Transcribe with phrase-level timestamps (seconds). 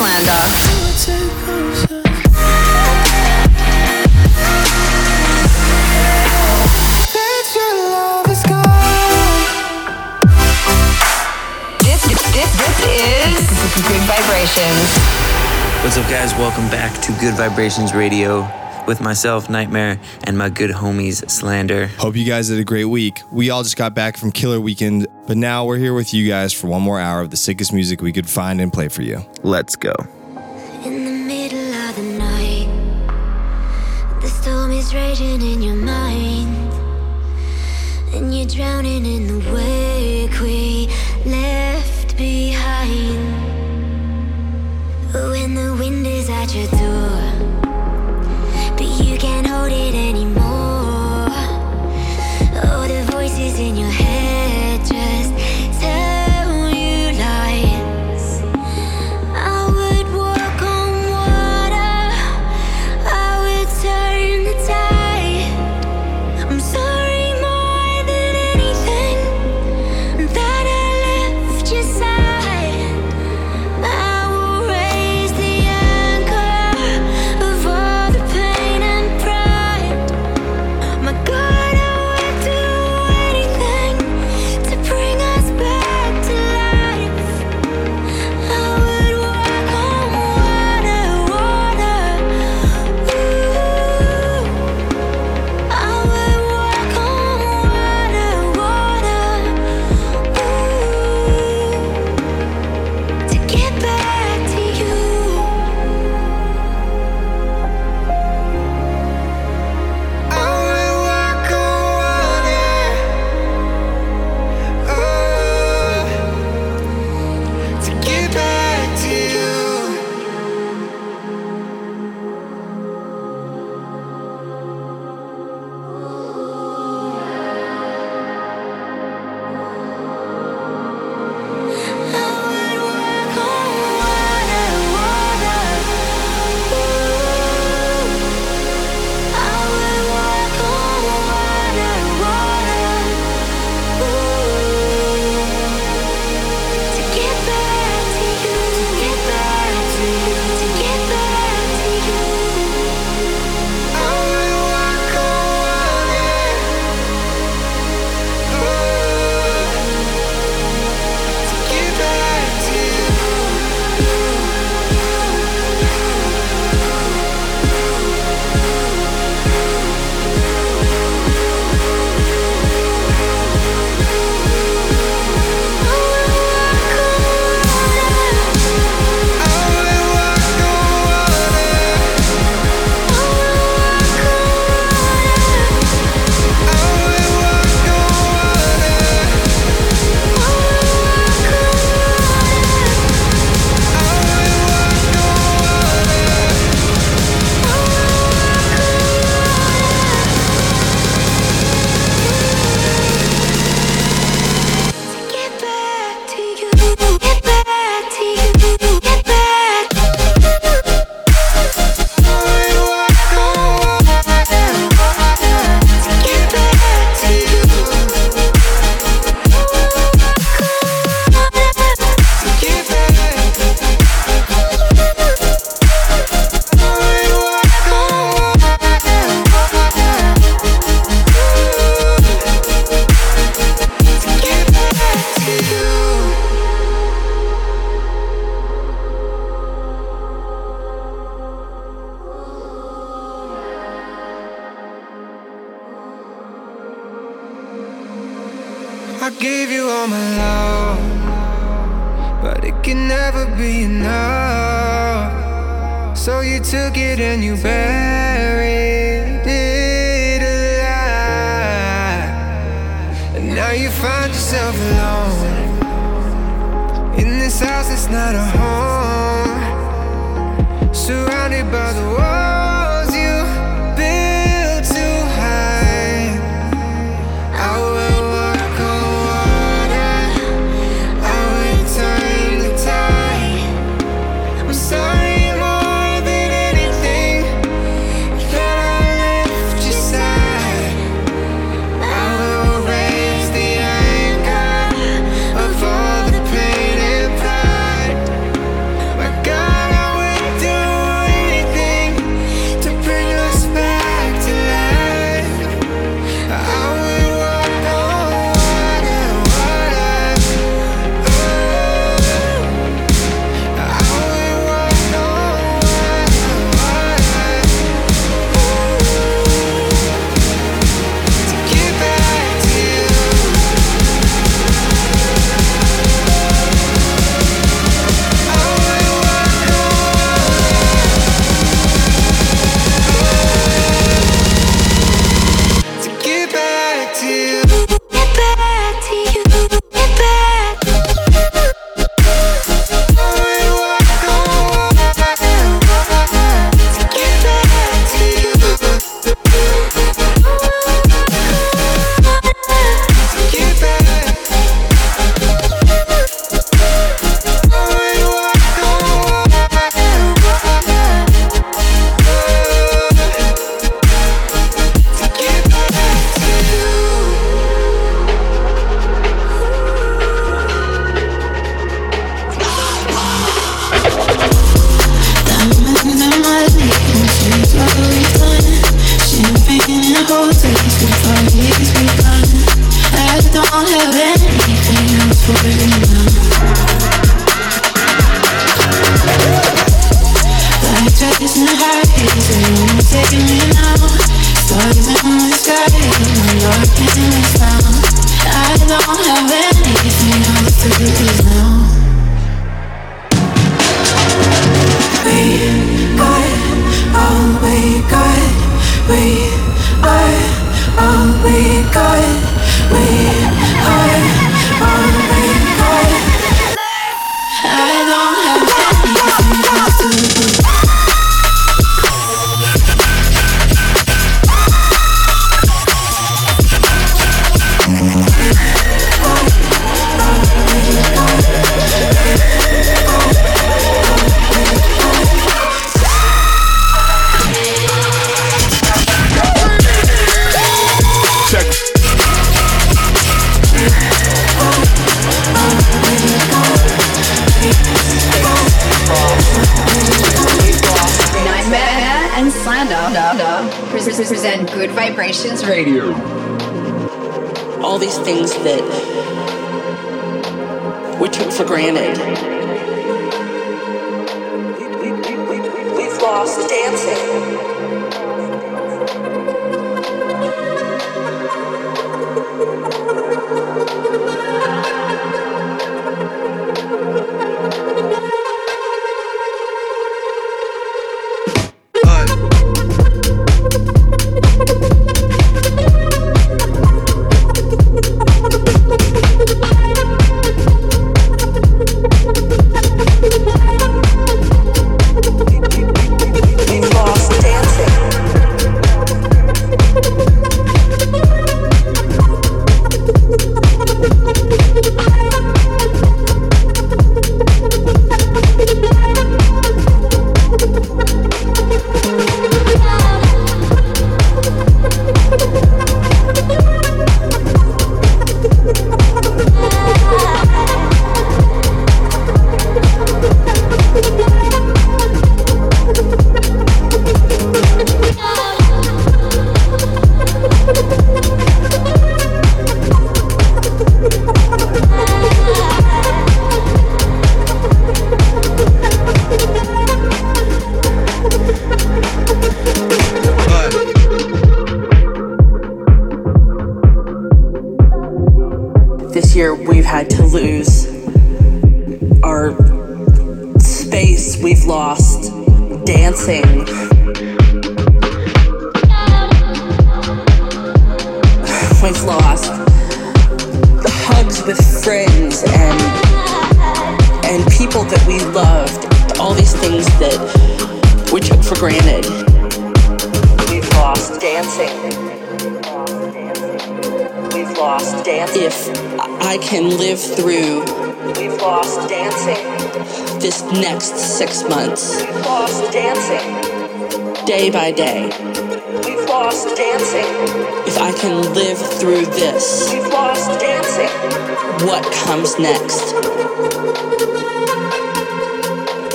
[0.00, 0.32] Slander.
[13.90, 14.88] Gud Vibrations.
[15.82, 16.32] What's up, guys?
[16.32, 18.48] Welcome back to Gud Vibrations Radio
[18.90, 21.86] with myself, Nightmare, and my good homies, Slander.
[21.98, 23.22] Hope you guys had a great week.
[23.30, 26.52] We all just got back from Killer Weekend, but now we're here with you guys
[26.52, 29.24] for one more hour of the sickest music we could find and play for you.
[29.44, 29.94] Let's go.
[30.84, 32.68] In the middle of the night,
[34.20, 36.72] the storm is raging in your mind,
[38.12, 40.88] and you're drowning in the wake we
[41.24, 43.36] left behind.
[45.12, 47.19] When the wind is at your door, but
[49.68, 51.28] anymore.
[52.64, 55.39] Oh, the voices in your head just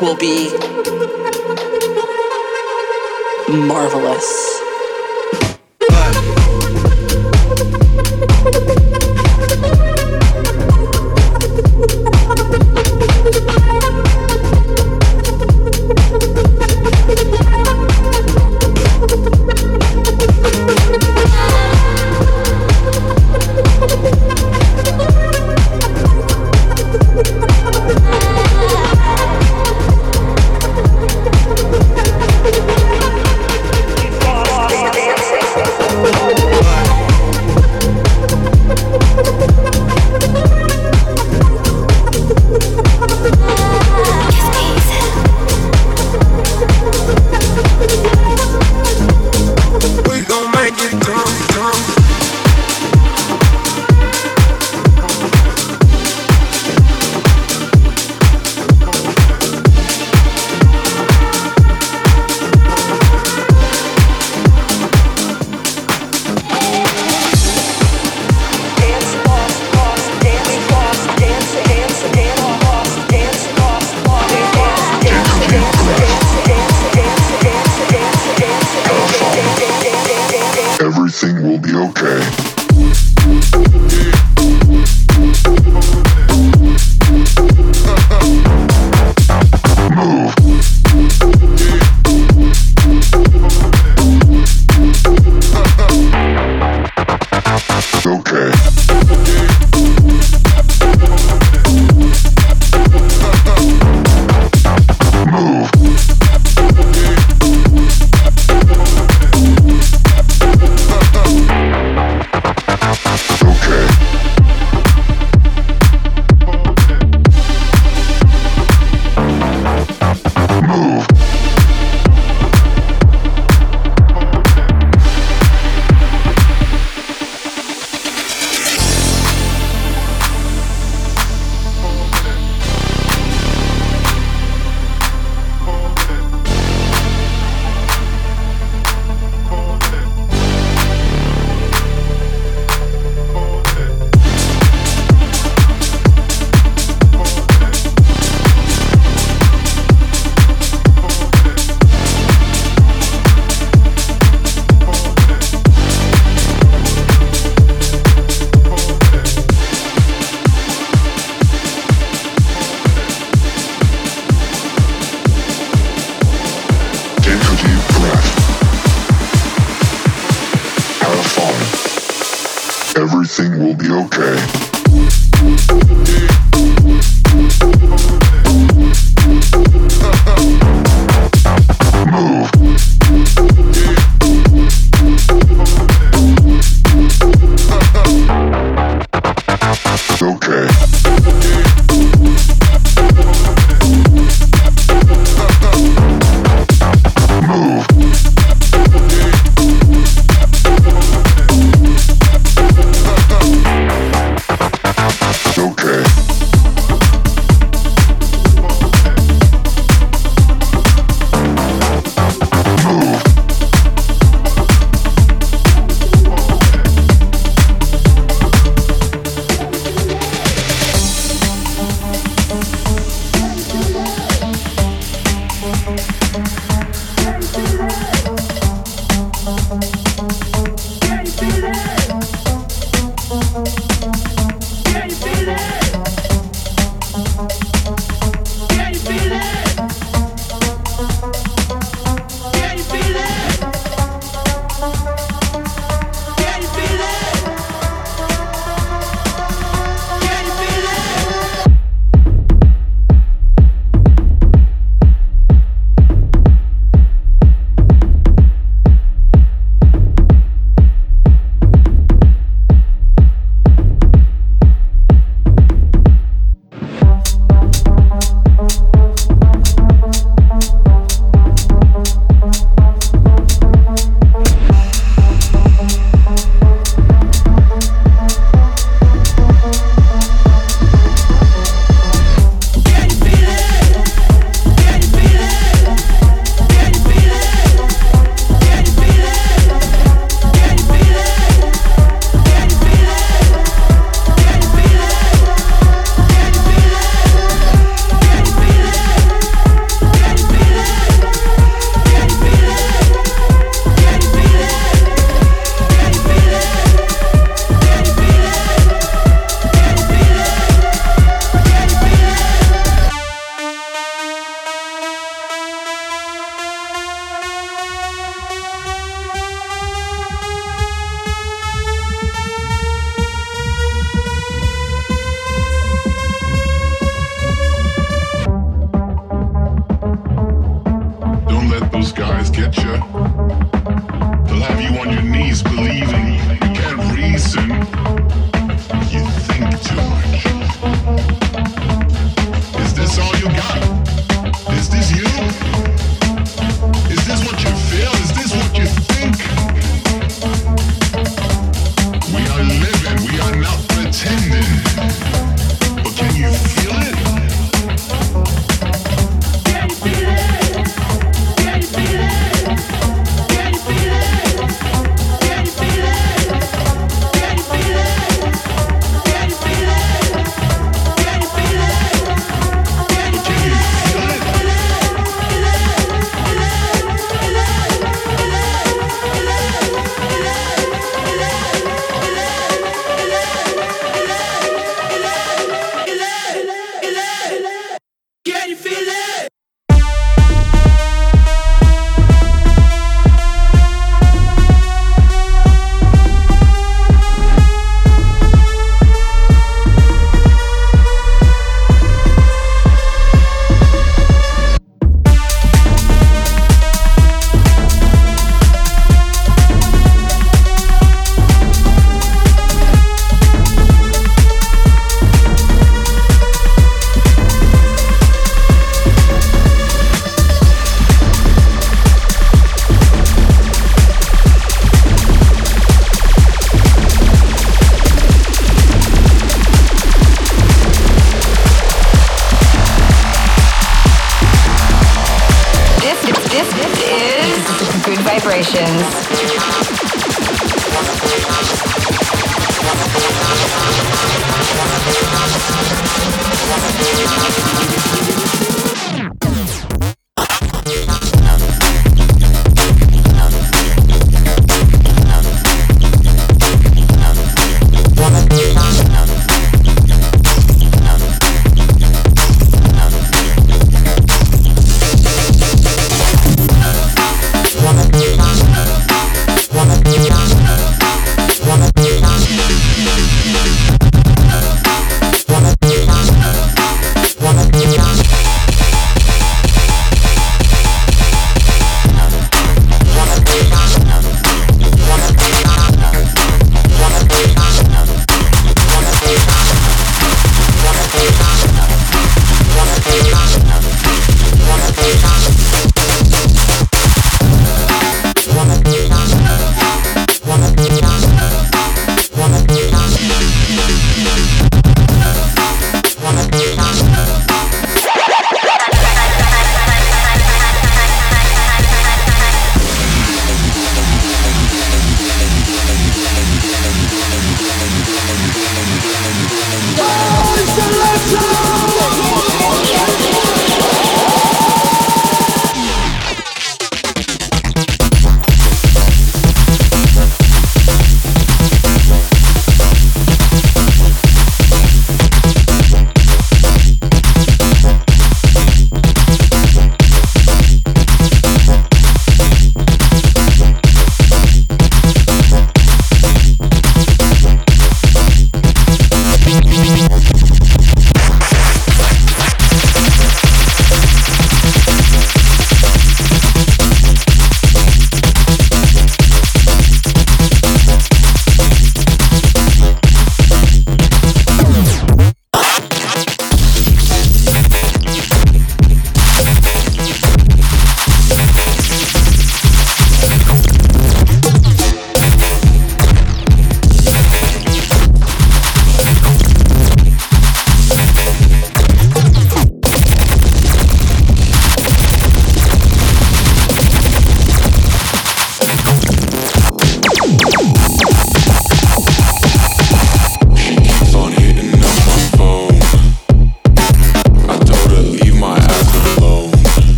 [0.00, 0.50] will be
[3.48, 4.47] marvelous.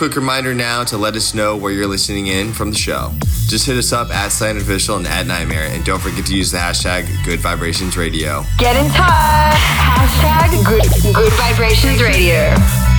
[0.00, 3.12] quick reminder now to let us know where you're listening in from the show.
[3.48, 6.50] Just hit us up at Slander Official and at Nightmare, and don't forget to use
[6.50, 8.42] the hashtag Gud Vibrations Radio.
[8.56, 9.58] Get in touch.
[9.58, 12.89] Hashtag Good, Gud Vibrations Radio.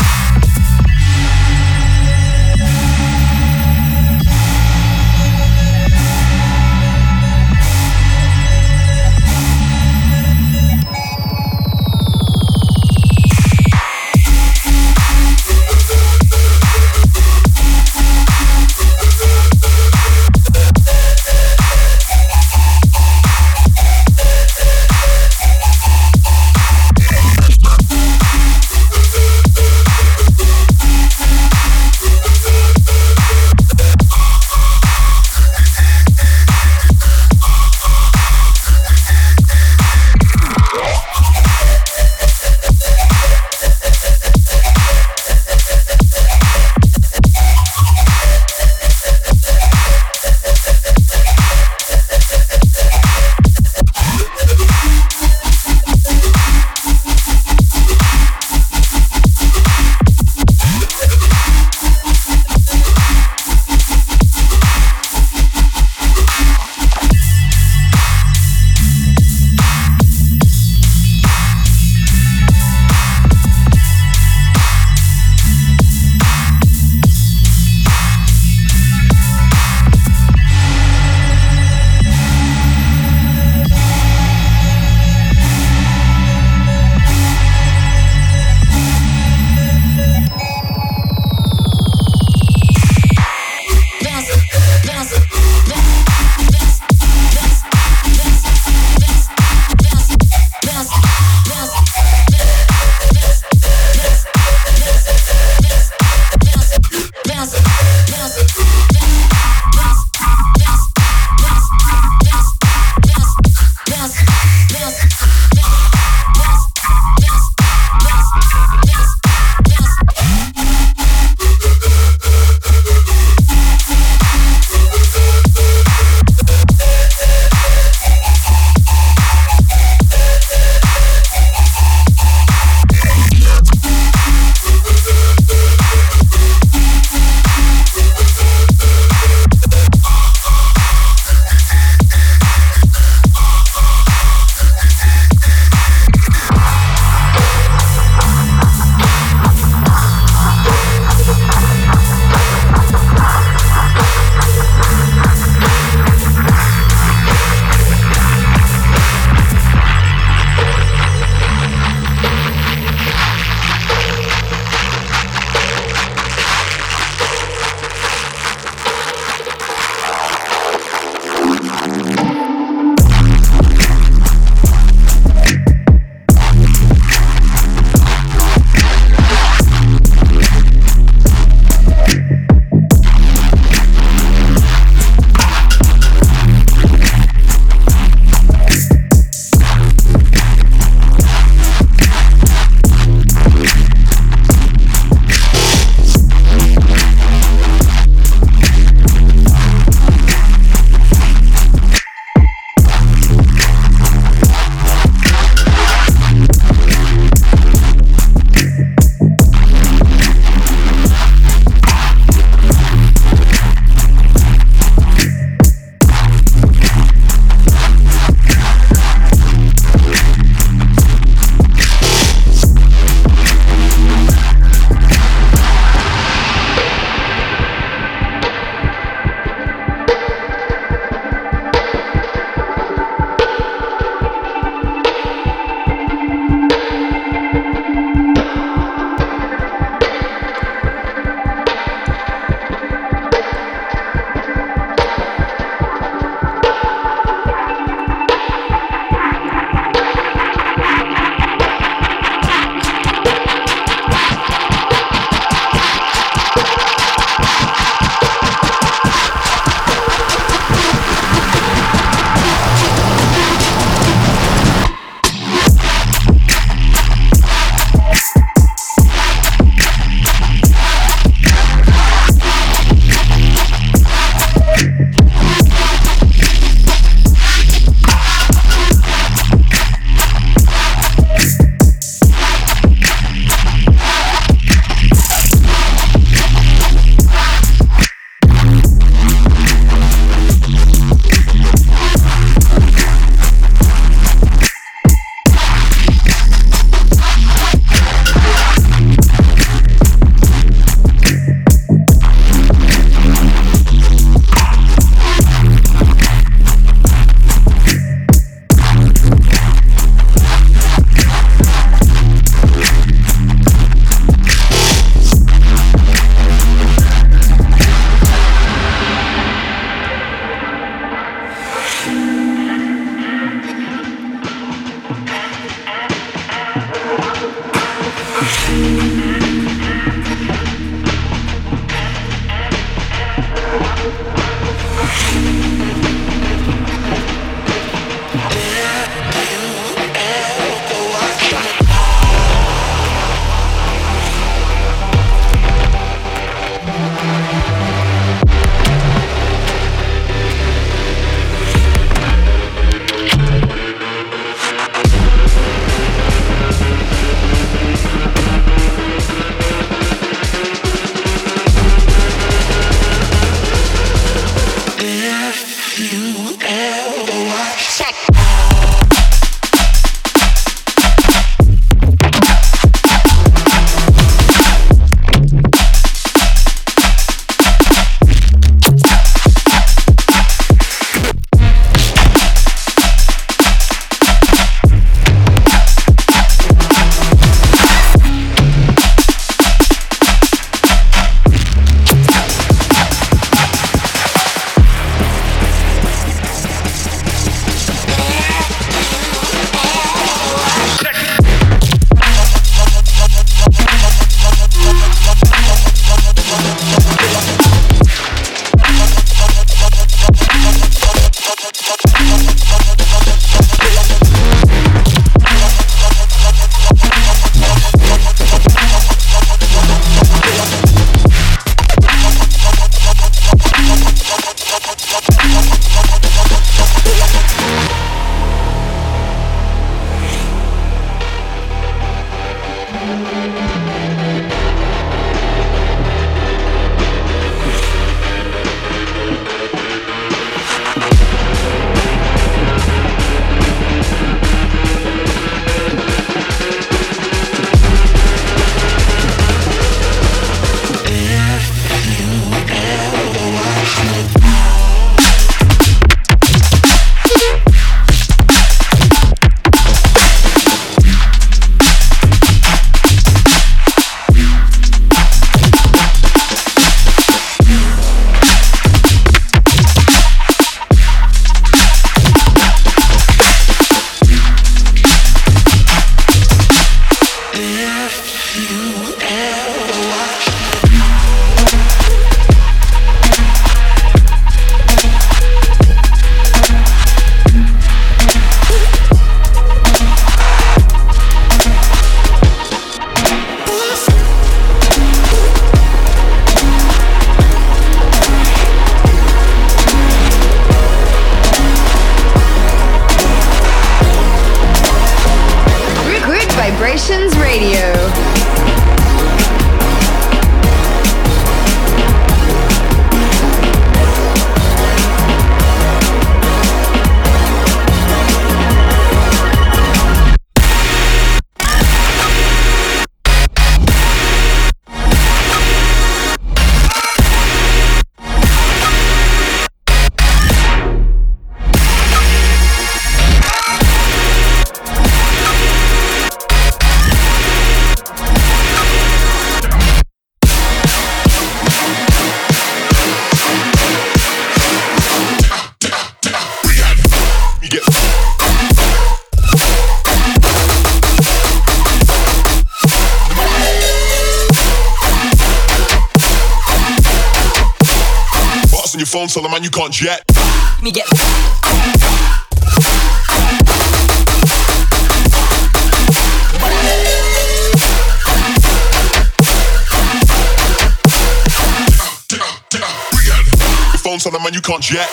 [574.62, 575.10] You can't get.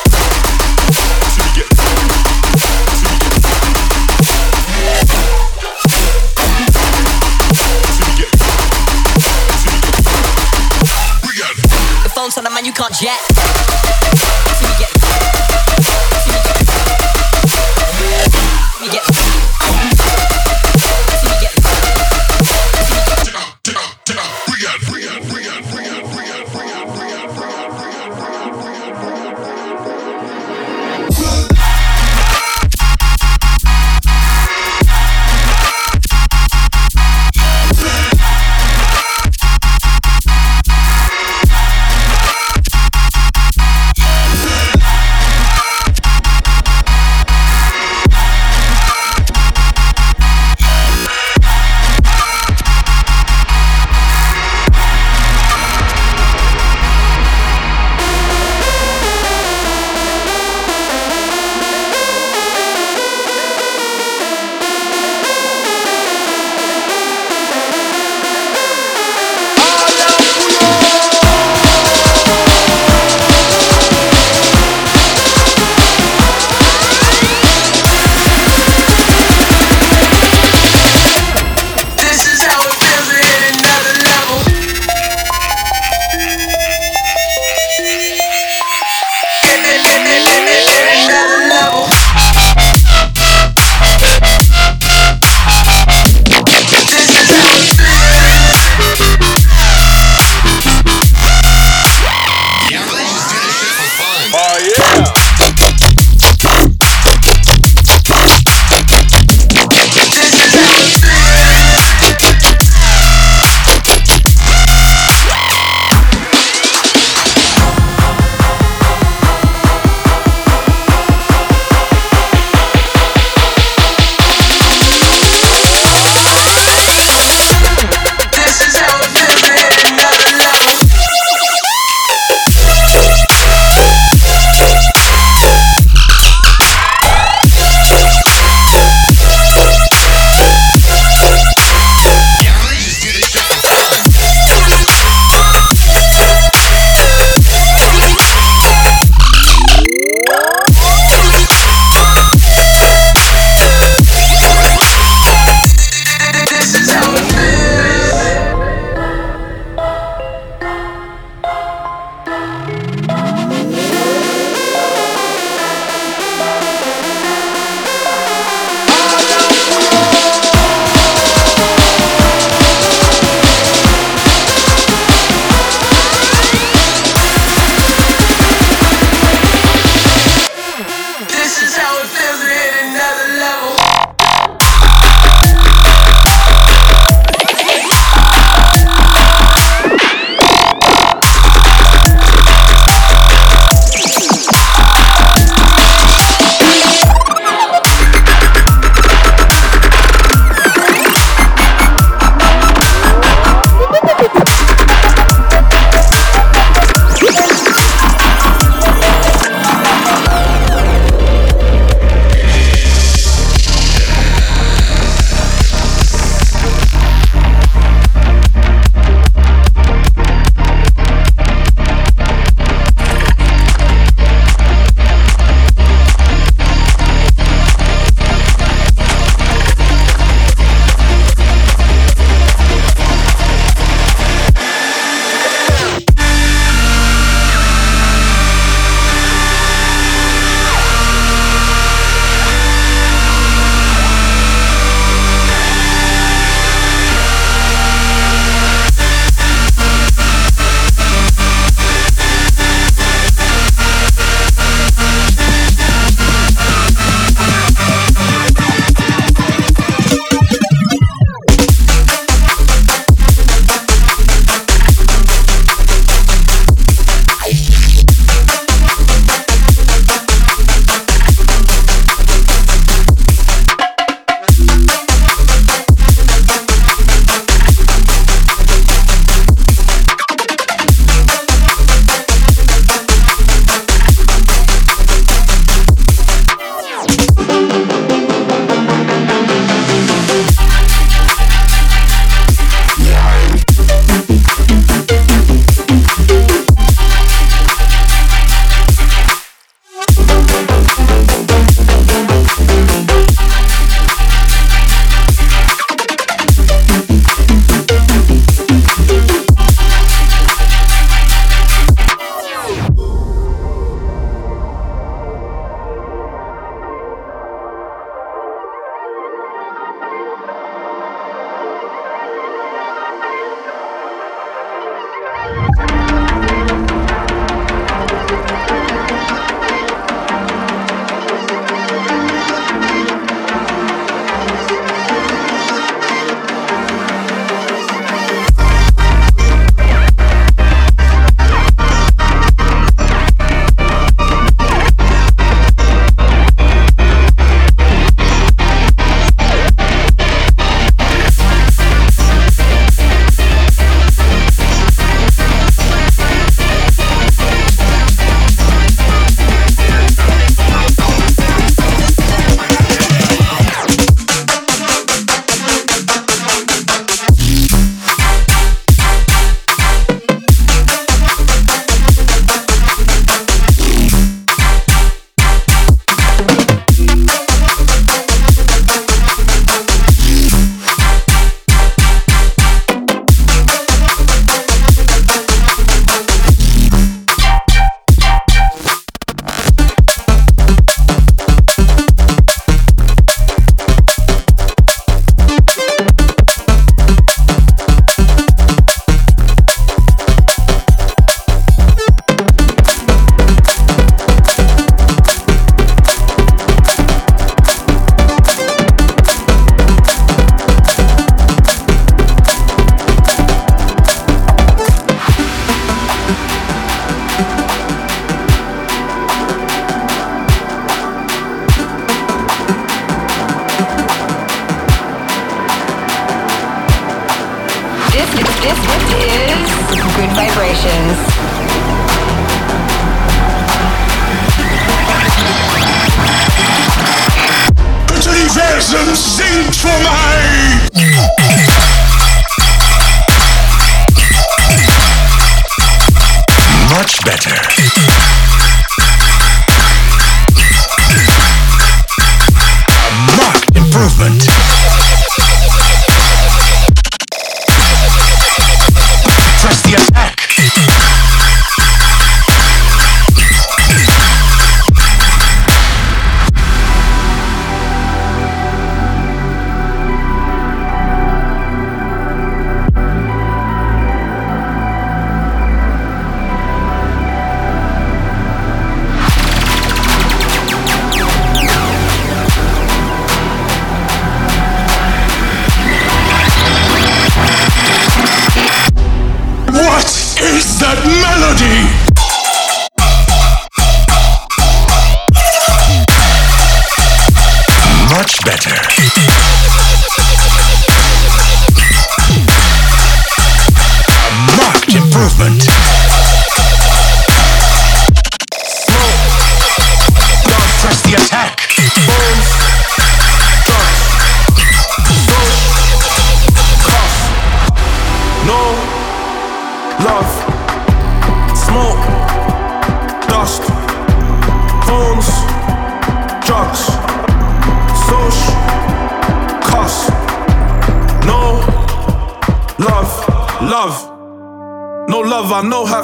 [12.03, 13.58] The phone's on the man, you can't jet.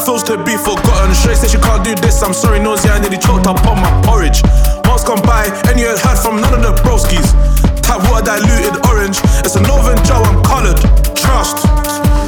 [0.05, 1.15] Feels to be forgotten.
[1.17, 3.91] Straight said she can't do this, I'm sorry, nosy, I nearly choked up on my
[4.05, 4.45] porridge.
[4.85, 7.33] Months gone by, and you ain't heard from none of the broskies.
[7.81, 10.77] Tap water diluted orange, it's a Northern Joe, I'm coloured.
[11.17, 11.65] Trust,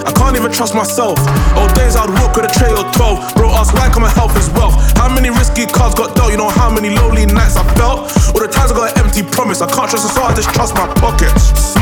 [0.08, 1.20] I can't even trust myself.
[1.56, 3.36] Old days I'd walk with a tray of 12.
[3.36, 4.76] Bro, ask why come my health is wealth.
[4.96, 6.32] How many risky cards got dealt?
[6.32, 8.08] You know how many lonely nights I felt?
[8.32, 9.60] All the times I got an empty promise.
[9.60, 11.75] I can't trust it, so I just trust my pockets.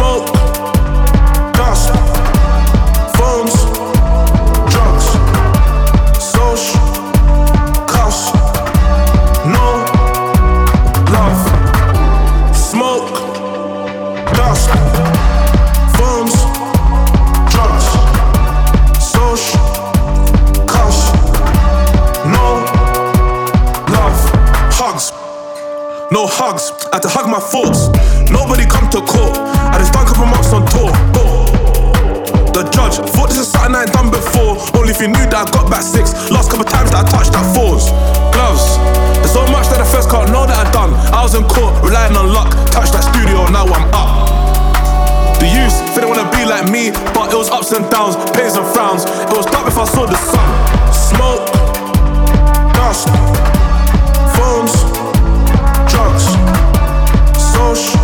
[26.45, 27.89] Hugs, I had to hug my thoughts.
[28.29, 29.33] Nobody come to court.
[29.73, 30.93] I just done a couple months on tour.
[32.53, 34.61] The judge thought this is something I ain't done before.
[34.77, 36.13] Only if you knew that I got back six.
[36.29, 37.89] Last couple times that I touched that fours.
[38.37, 38.77] Gloves.
[39.25, 40.93] There's so much that I first can't know that I done.
[41.17, 42.53] I was in court, relying on luck.
[42.71, 44.13] Touched that studio, now I'm up.
[45.41, 48.55] The youth they don't wanna be like me, but it was ups and downs, pains
[48.55, 49.09] and frowns.
[49.09, 50.49] It was dark if I saw the sun.
[50.93, 51.49] Smoke,
[52.77, 53.09] dust,
[54.37, 55.04] phones,
[57.55, 58.04] social,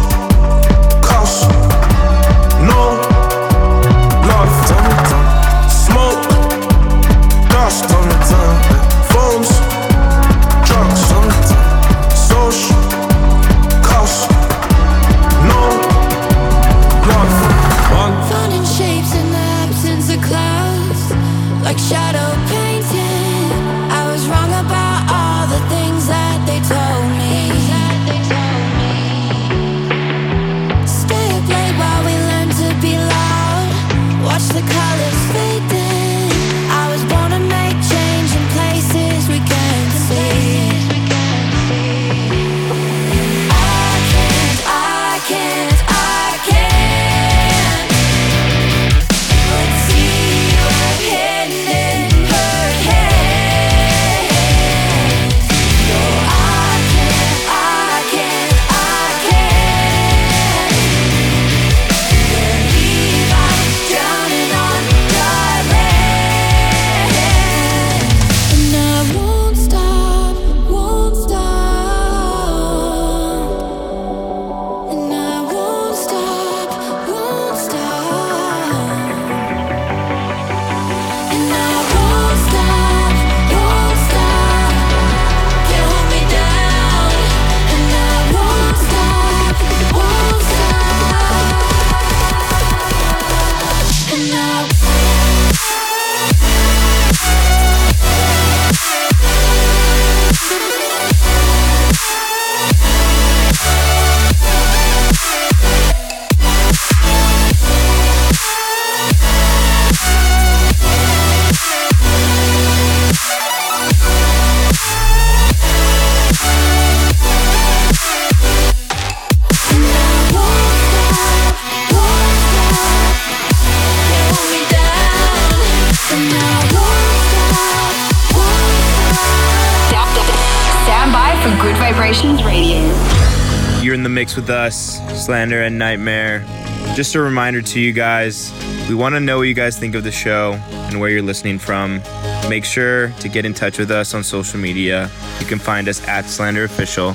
[135.31, 136.97] Slander and NGHTMRE.
[136.97, 138.53] Just a reminder to you guys
[138.89, 141.57] we want to know what you guys think of the show and where you're listening
[141.57, 142.03] from.
[142.49, 145.09] Make sure to get in touch with us on social media.
[145.39, 147.11] You can find us at Slander Official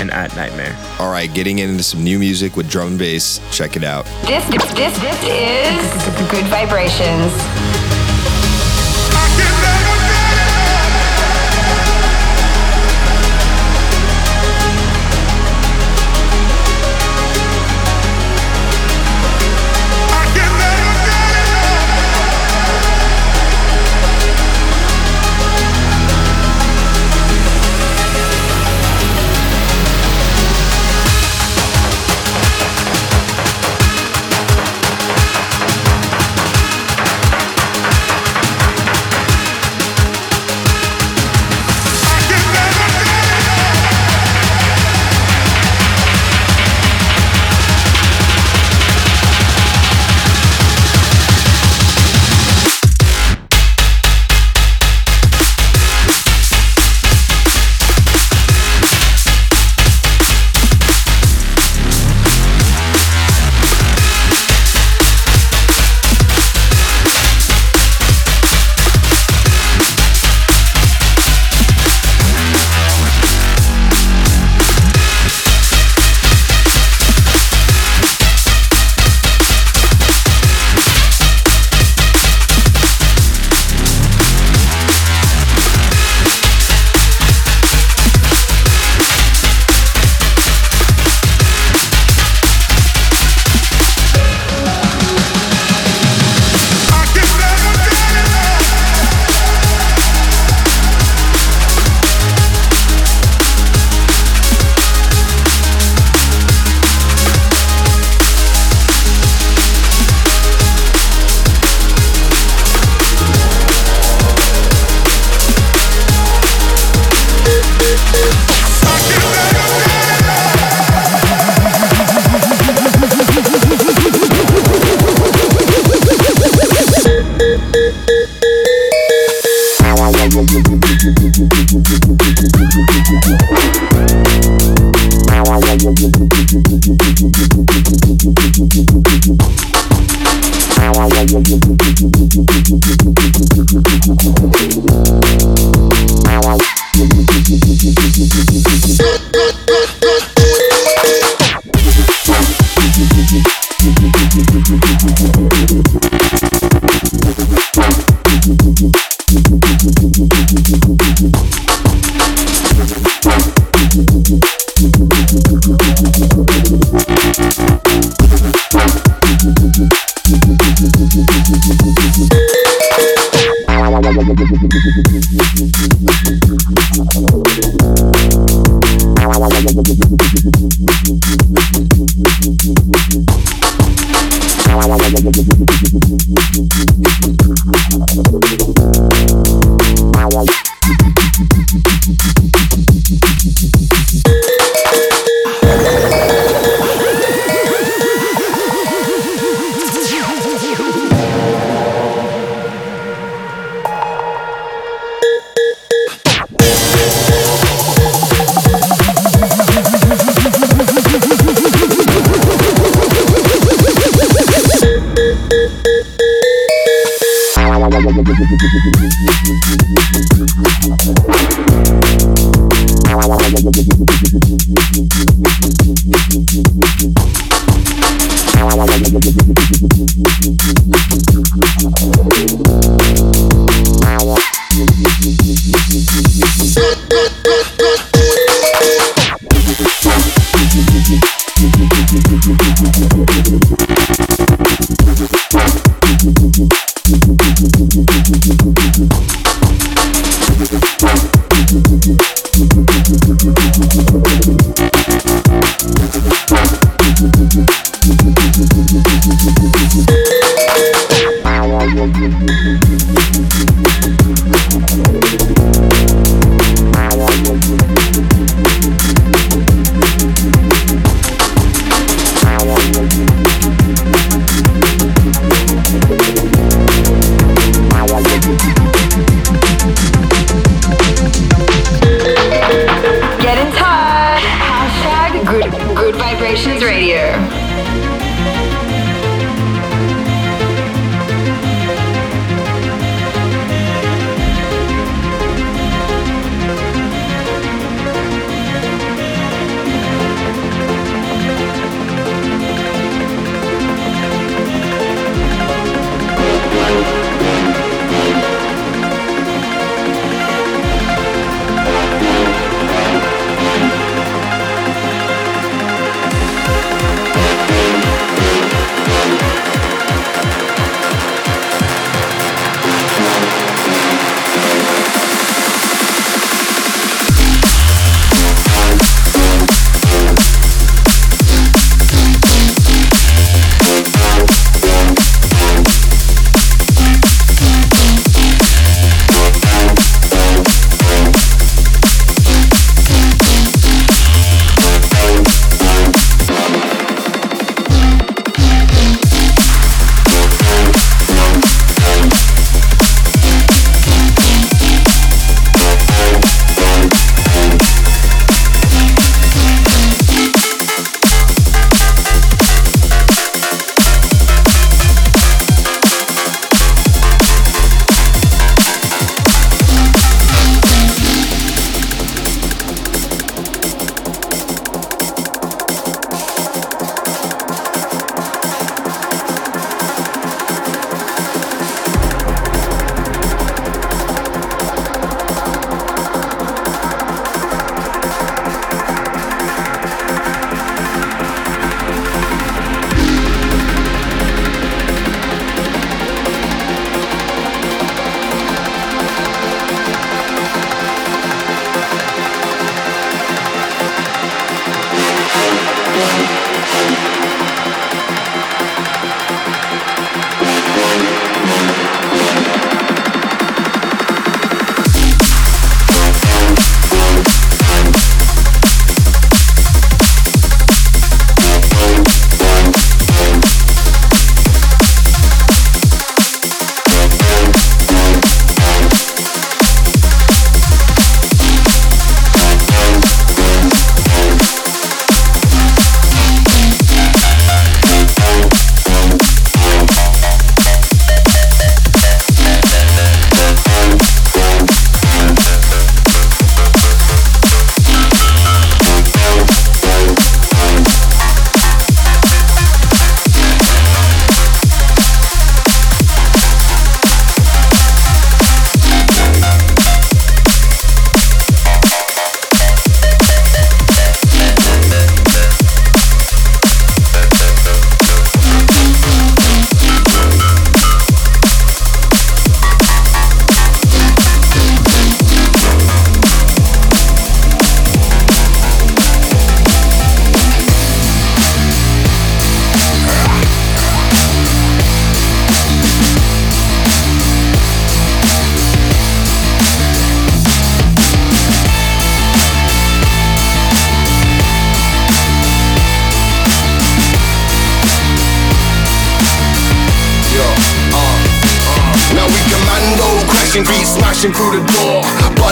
[0.00, 0.98] and at NGHTMRE.
[0.98, 3.40] All right, getting into some new music with drum and bass.
[3.56, 4.06] Check it out.
[4.26, 7.71] This, this, this, this is Gud Vibrations.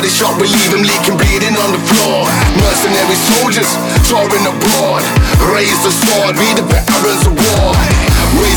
[0.00, 2.24] Body shot, we leave him leaking, bleeding on the floor.
[2.56, 3.68] Mercenary soldiers,
[4.08, 5.04] touring abroad.
[5.52, 7.76] Raise the sword, be the veterans of war.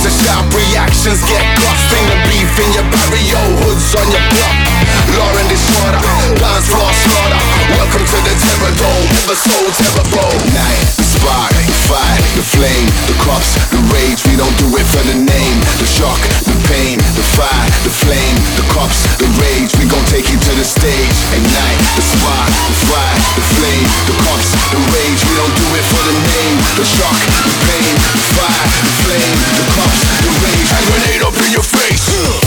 [0.04, 1.84] The sharp reactions, get guts.
[1.92, 4.73] Sting the beef in your barrio, hoods on your block.
[5.18, 6.02] Law and disorder,
[6.38, 7.42] dance floor slaughter.
[7.78, 10.34] Welcome to the terror dome, never so terrible.
[10.54, 14.22] Night, the spark, the fire, the flame, the cops, the rage.
[14.26, 18.38] We don't do it for the name, the shock, the pain, the fire, the flame,
[18.58, 19.72] the cops, the rage.
[19.78, 21.18] We gon' take you to the stage.
[21.38, 25.22] Ignite the spark, the fire, the flame, the cops, the rage.
[25.26, 29.34] We don't do it for the name, the shock, the pain, the fire, the flame,
[29.58, 30.70] the cops, the rage.
[30.70, 32.43] Hand grenade up in your face.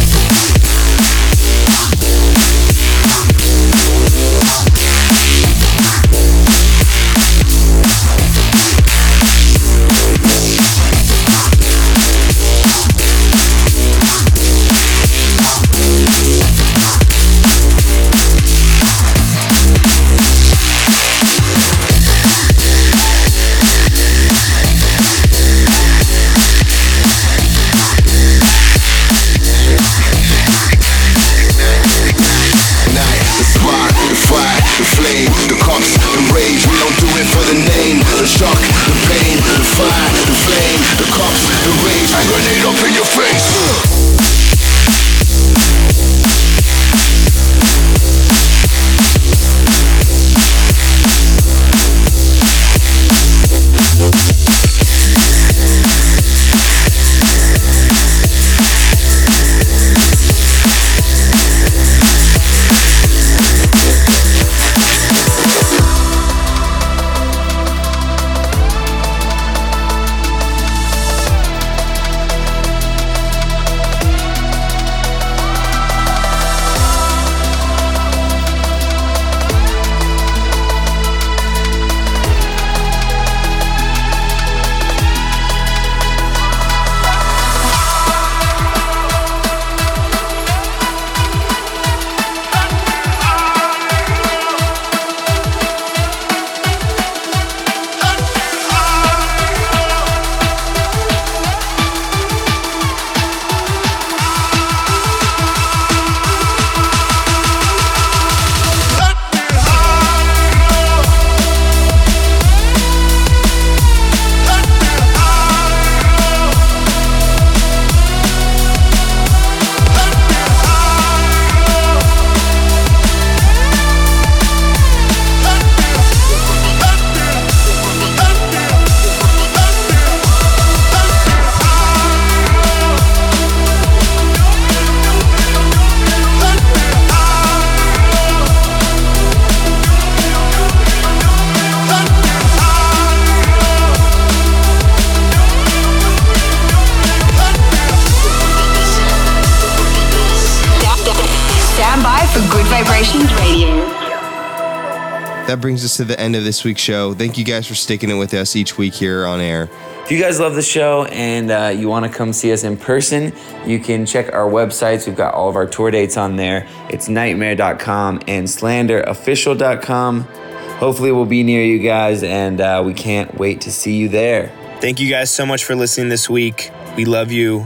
[155.96, 157.14] Us to the end of this week's show.
[157.14, 159.70] Thank you guys for sticking it with us each week here on air.
[160.04, 162.76] If you guys love the show and uh, you want to come see us in
[162.76, 163.32] person,
[163.64, 165.06] you can check our websites.
[165.06, 166.68] We've got all of our tour dates on there.
[166.90, 170.20] It's nghtmre.com and slanderofficial.com.
[170.20, 174.52] Hopefully, we'll be near you guys, and uh, we can't wait to see you there.
[174.82, 176.70] Thank you guys so much for listening this week.
[176.94, 177.60] We love you,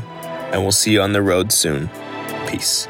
[0.53, 1.91] and we'll see you on the road soon.
[2.47, 2.87] Peace.